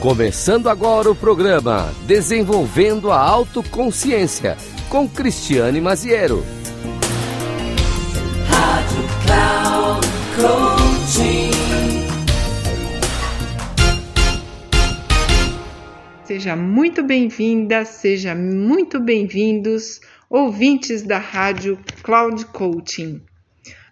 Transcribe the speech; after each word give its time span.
Começando 0.00 0.70
agora 0.70 1.10
o 1.10 1.14
programa 1.14 1.92
Desenvolvendo 2.06 3.10
a 3.12 3.18
Autoconsciência 3.20 4.56
com 4.88 5.06
Cristiane 5.06 5.78
Maziero. 5.78 6.42
Rádio 8.48 9.04
Cloud 9.26 10.06
Coaching. 10.36 11.50
Seja 16.24 16.56
muito 16.56 17.02
bem-vinda, 17.02 17.84
seja 17.84 18.34
muito 18.34 18.98
bem-vindos, 18.98 20.00
ouvintes 20.30 21.02
da 21.02 21.18
Rádio 21.18 21.78
Cloud 22.02 22.46
Coaching, 22.46 23.20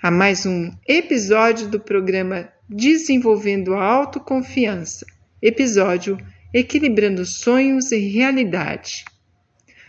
a 0.00 0.12
mais 0.12 0.46
um 0.46 0.70
episódio 0.86 1.66
do 1.66 1.80
programa 1.80 2.48
Desenvolvendo 2.68 3.74
a 3.74 3.82
Autoconfiança, 3.82 5.04
episódio 5.48 6.18
Equilibrando 6.52 7.24
Sonhos 7.24 7.92
e 7.92 7.98
Realidade. 7.98 9.04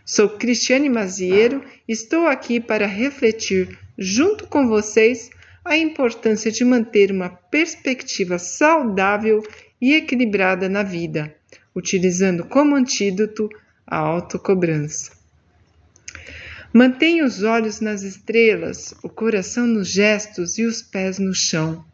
Sou 0.05 0.29
Cristiane 0.29 0.89
Maziero 0.89 1.63
e 1.87 1.91
estou 1.91 2.27
aqui 2.27 2.59
para 2.59 2.85
refletir 2.85 3.77
junto 3.97 4.47
com 4.47 4.67
vocês 4.67 5.29
a 5.65 5.77
importância 5.77 6.51
de 6.51 6.63
manter 6.63 7.11
uma 7.11 7.29
perspectiva 7.29 8.37
saudável 8.37 9.41
e 9.81 9.93
equilibrada 9.93 10.69
na 10.69 10.83
vida 10.83 11.35
utilizando 11.77 12.43
como 12.43 12.75
antídoto 12.75 13.47
a 13.85 13.97
autocobrança. 13.97 15.11
Mantenha 16.73 17.23
os 17.23 17.43
olhos 17.43 17.79
nas 17.79 18.01
estrelas, 18.01 18.95
o 19.03 19.09
coração 19.09 19.67
nos 19.67 19.87
gestos 19.87 20.57
e 20.57 20.65
os 20.65 20.81
pés 20.81 21.19
no 21.19 21.33
chão. 21.33 21.85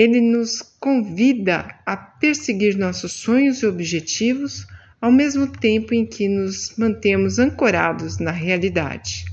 Ele 0.00 0.18
nos 0.18 0.62
convida 0.80 1.78
a 1.84 1.94
perseguir 1.94 2.74
nossos 2.74 3.12
sonhos 3.12 3.58
e 3.58 3.66
objetivos 3.66 4.66
ao 4.98 5.12
mesmo 5.12 5.46
tempo 5.46 5.92
em 5.92 6.06
que 6.06 6.26
nos 6.26 6.74
mantemos 6.78 7.38
ancorados 7.38 8.16
na 8.18 8.30
realidade. 8.30 9.26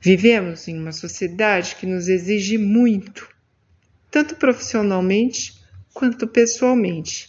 Vivemos 0.00 0.66
em 0.66 0.76
uma 0.76 0.90
sociedade 0.90 1.76
que 1.76 1.86
nos 1.86 2.08
exige 2.08 2.58
muito, 2.58 3.28
tanto 4.10 4.34
profissionalmente 4.34 5.54
quanto 5.94 6.26
pessoalmente. 6.26 7.28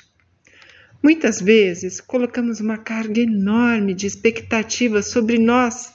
Muitas 1.04 1.40
vezes 1.40 2.02
colocamos 2.02 2.60
uma 2.60 2.80
carga 2.80 3.22
enorme 3.22 3.94
de 3.94 4.08
expectativas 4.08 5.06
sobre 5.10 5.38
nós 5.38 5.94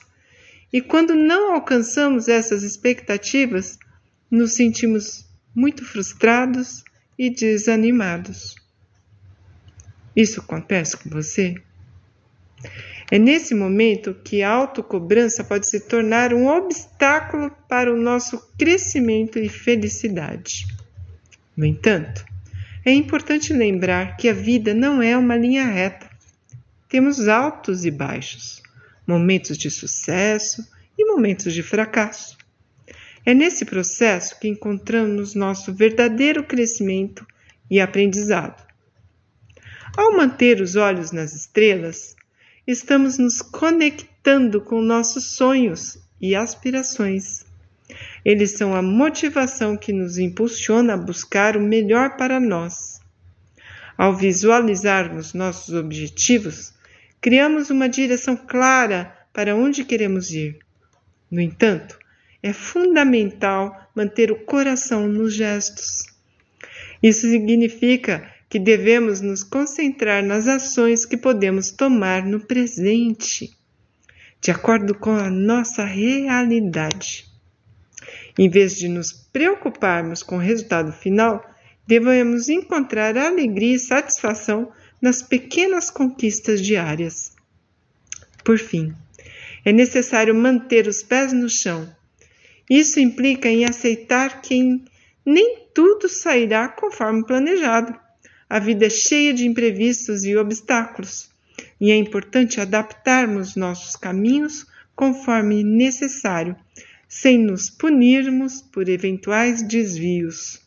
e, 0.71 0.79
quando 0.79 1.13
não 1.13 1.55
alcançamos 1.55 2.29
essas 2.29 2.63
expectativas, 2.63 3.77
nos 4.31 4.53
sentimos 4.53 5.24
muito 5.55 5.85
frustrados 5.85 6.83
e 7.17 7.29
desanimados. 7.29 8.55
Isso 10.15 10.41
acontece 10.41 10.97
com 10.97 11.09
você? 11.09 11.55
É 13.11 13.19
nesse 13.19 13.53
momento 13.53 14.15
que 14.23 14.41
a 14.41 14.49
autocobrança 14.49 15.43
pode 15.43 15.69
se 15.69 15.79
tornar 15.79 16.33
um 16.33 16.47
obstáculo 16.47 17.51
para 17.69 17.93
o 17.93 18.01
nosso 18.01 18.41
crescimento 18.57 19.37
e 19.37 19.47
felicidade. 19.47 20.65
No 21.55 21.65
entanto, 21.65 22.25
é 22.83 22.91
importante 22.91 23.53
lembrar 23.53 24.17
que 24.17 24.27
a 24.27 24.33
vida 24.33 24.73
não 24.73 25.01
é 25.01 25.17
uma 25.17 25.35
linha 25.35 25.65
reta. 25.65 26.09
Temos 26.89 27.27
altos 27.27 27.85
e 27.85 27.91
baixos, 27.91 28.61
momentos 29.07 29.57
de 29.57 29.69
sucesso 29.69 30.67
e 30.97 31.05
momentos 31.05 31.53
de 31.53 31.61
fracasso. 31.61 32.37
É 33.25 33.33
nesse 33.33 33.65
processo 33.65 34.39
que 34.39 34.47
encontramos 34.47 35.33
nosso 35.33 35.73
verdadeiro 35.73 36.43
crescimento 36.43 37.25
e 37.69 37.79
aprendizado. 37.79 38.63
Ao 39.97 40.15
manter 40.15 40.61
os 40.61 40.75
olhos 40.75 41.11
nas 41.11 41.33
estrelas, 41.33 42.15
estamos 42.67 43.17
nos 43.17 43.41
conectando 43.41 44.61
com 44.61 44.79
nossos 44.79 45.35
sonhos 45.35 45.97
e 46.21 46.35
aspirações. 46.35 47.45
Eles 48.23 48.51
são 48.51 48.75
a 48.75 48.81
motivação 48.81 49.75
que 49.75 49.91
nos 49.91 50.17
impulsiona 50.17 50.93
a 50.93 50.97
buscar 50.97 51.57
o 51.57 51.61
melhor 51.61 52.17
para 52.17 52.39
nós. 52.39 52.99
Ao 53.97 54.15
visualizarmos 54.15 55.33
nossos 55.33 55.73
objetivos, 55.73 56.73
criamos 57.21 57.69
uma 57.69 57.87
direção 57.89 58.35
clara 58.35 59.15
para 59.33 59.55
onde 59.55 59.83
queremos 59.83 60.29
ir. 60.31 60.59
No 61.31 61.39
entanto, 61.39 61.97
é 62.45 62.53
fundamental 62.53 63.89
manter 63.95 64.31
o 64.31 64.35
coração 64.35 65.07
nos 65.07 65.33
gestos. 65.33 66.03
Isso 67.01 67.21
significa 67.21 68.31
que 68.47 68.59
devemos 68.59 69.19
nos 69.19 69.41
concentrar 69.41 70.23
nas 70.23 70.47
ações 70.47 71.07
que 71.07 71.17
podemos 71.17 71.71
tomar 71.71 72.23
no 72.23 72.39
presente, 72.39 73.51
de 74.39 74.51
acordo 74.51 74.93
com 74.93 75.09
a 75.09 75.27
nossa 75.27 75.83
realidade. 75.85 77.25
Em 78.37 78.47
vez 78.47 78.77
de 78.77 78.89
nos 78.89 79.11
preocuparmos 79.11 80.21
com 80.21 80.35
o 80.35 80.39
resultado 80.39 80.91
final, 80.91 81.43
devemos 81.87 82.47
encontrar 82.47 83.17
alegria 83.17 83.73
e 83.73 83.79
satisfação 83.79 84.71
nas 85.01 85.23
pequenas 85.23 85.89
conquistas 85.89 86.61
diárias. 86.61 87.31
Por 88.43 88.59
fim, 88.59 88.93
é 89.65 89.71
necessário 89.71 90.35
manter 90.35 90.87
os 90.87 91.01
pés 91.01 91.33
no 91.33 91.49
chão. 91.49 91.91
Isso 92.69 92.99
implica 92.99 93.47
em 93.47 93.65
aceitar 93.65 94.41
que 94.41 94.81
nem 95.25 95.65
tudo 95.73 96.09
sairá 96.09 96.67
conforme 96.67 97.25
planejado. 97.25 97.95
A 98.49 98.59
vida 98.59 98.85
é 98.85 98.89
cheia 98.89 99.33
de 99.33 99.45
imprevistos 99.45 100.23
e 100.23 100.35
obstáculos, 100.35 101.29
e 101.79 101.91
é 101.91 101.95
importante 101.95 102.61
adaptarmos 102.61 103.55
nossos 103.55 103.95
caminhos 103.95 104.65
conforme 104.95 105.63
necessário, 105.63 106.55
sem 107.07 107.37
nos 107.37 107.69
punirmos 107.69 108.61
por 108.61 108.87
eventuais 108.87 109.61
desvios. 109.61 110.61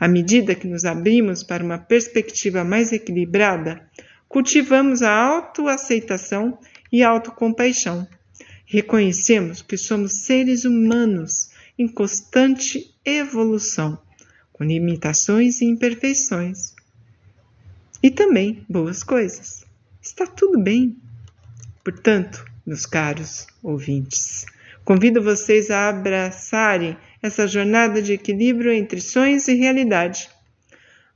À 0.00 0.06
medida 0.06 0.54
que 0.54 0.66
nos 0.66 0.84
abrimos 0.84 1.42
para 1.42 1.64
uma 1.64 1.78
perspectiva 1.78 2.64
mais 2.64 2.92
equilibrada, 2.92 3.82
cultivamos 4.28 5.02
a 5.02 5.12
autoaceitação 5.12 6.58
e 6.92 7.02
autocompaixão. 7.02 8.06
Reconhecemos 8.68 9.62
que 9.62 9.76
somos 9.76 10.12
seres 10.12 10.64
humanos 10.64 11.50
em 11.78 11.88
constante 11.88 12.94
evolução, 13.04 13.98
com 14.52 14.64
limitações 14.64 15.60
e 15.60 15.64
imperfeições. 15.64 16.74
E 18.02 18.10
também 18.10 18.64
boas 18.68 19.02
coisas. 19.02 19.64
Está 20.00 20.26
tudo 20.26 20.60
bem. 20.60 20.96
Portanto, 21.82 22.44
meus 22.66 22.84
caros 22.84 23.46
ouvintes, 23.62 24.44
Convido 24.88 25.22
vocês 25.22 25.70
a 25.70 25.90
abraçarem 25.90 26.96
essa 27.22 27.46
jornada 27.46 28.00
de 28.00 28.14
equilíbrio 28.14 28.72
entre 28.72 29.02
sonhos 29.02 29.46
e 29.46 29.52
realidade. 29.52 30.30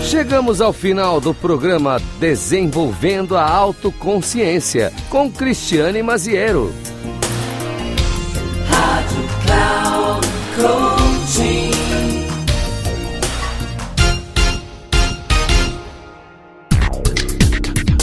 Chegamos 0.04 0.60
ao 0.60 0.72
final 0.72 1.20
do 1.20 1.32
programa 1.32 2.00
Desenvolvendo 2.18 3.36
a 3.36 3.48
Autoconsciência 3.48 4.92
com 5.08 5.30
Cristiane 5.30 6.02
Maziero. 6.02 6.72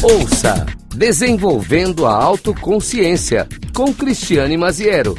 Ouça 0.03 0.65
Desenvolvendo 0.95 2.05
a 2.05 2.13
Autoconsciência 2.13 3.47
com 3.73 3.91
Cristiane 3.93 4.55
Maziero. 4.57 5.15